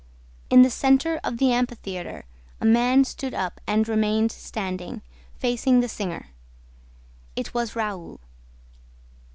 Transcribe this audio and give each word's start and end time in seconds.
In 0.49 0.63
the 0.63 0.71
center 0.71 1.19
of 1.23 1.37
the 1.37 1.51
amphitheater 1.53 2.25
a 2.59 2.65
man 2.65 3.03
stood 3.03 3.35
up 3.35 3.61
and 3.67 3.87
remained 3.87 4.31
standing, 4.31 5.03
facing 5.37 5.79
the 5.81 5.87
singer. 5.87 6.29
It 7.35 7.53
was 7.53 7.75
Raoul. 7.75 8.19